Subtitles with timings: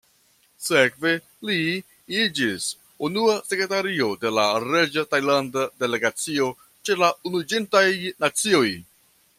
[0.67, 1.09] Sekve
[1.49, 1.57] li
[2.21, 2.65] iĝis
[3.09, 7.89] unua sekretario de la reĝa tajlanda delegacio ĉe la Unuiĝintaj
[8.27, 8.69] Nacioj.